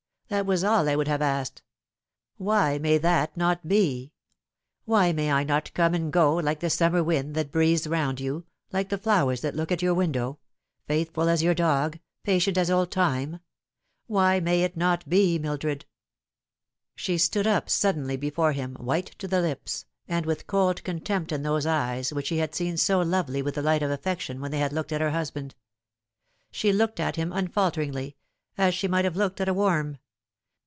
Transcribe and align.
That 0.31 0.45
was 0.45 0.63
all 0.63 0.87
I 0.87 0.95
would 0.95 1.09
have 1.09 1.21
asked. 1.21 1.61
Why 2.37 2.77
may 2.77 2.97
that 2.99 3.35
not 3.35 3.67
be? 3.67 4.13
Why 4.85 5.11
may 5.11 5.29
I 5.29 5.43
not 5.43 5.73
come 5.73 5.93
and 5.93 6.09
go, 6.09 6.35
like 6.37 6.61
the 6.61 6.69
summer 6.69 7.03
wind 7.03 7.35
that 7.35 7.51
breathes 7.51 7.85
round 7.85 8.21
you, 8.21 8.45
like 8.71 8.87
the 8.87 8.97
flowers 8.97 9.41
that 9.41 9.57
look 9.57 9.71
in 9.71 9.73
at 9.75 9.81
your 9.81 9.93
window 9.93 10.39
faithful 10.87 11.27
as 11.27 11.43
your 11.43 11.53
dog, 11.53 11.99
patient 12.23 12.57
as 12.57 12.71
old 12.71 12.91
Time? 12.91 13.41
Why 14.07 14.39
may 14.39 14.61
it 14.63 14.77
not 14.77 15.09
be, 15.09 15.37
Mildred?" 15.37 15.83
She 16.95 17.17
stood 17.17 17.45
up 17.45 17.69
suddenly 17.69 18.15
before 18.15 18.53
him, 18.53 18.75
white 18.75 19.07
to 19.19 19.27
the 19.27 19.41
lips, 19.41 19.85
and 20.07 20.25
with 20.25 20.47
cold 20.47 20.81
contempt 20.85 21.33
in 21.33 21.43
those 21.43 21.65
eyes 21.65 22.13
which 22.13 22.29
he 22.29 22.37
had 22.37 22.55
seen 22.55 22.77
so 22.77 23.01
lovely 23.01 23.41
with 23.41 23.55
the 23.55 23.61
light 23.61 23.83
of 23.83 23.91
affection 23.91 24.39
when 24.39 24.51
they 24.51 24.59
had 24.59 24.71
looked 24.71 24.93
at 24.93 25.01
her 25.01 25.11
husband. 25.11 25.55
She 26.51 26.71
looked 26.71 27.01
at 27.01 27.17
him 27.17 27.33
unfalteringly, 27.33 28.15
as 28.57 28.73
she 28.73 28.87
might 28.87 29.03
have 29.03 29.17
looked 29.17 29.41
at 29.41 29.49
a 29.49 29.53
worm. 29.53 29.97